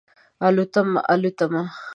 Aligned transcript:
الوتمه، 0.49 0.99
الوتمه 1.13 1.61